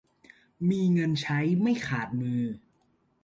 [0.69, 2.43] มีเงินใช้ไม่ขาดมือ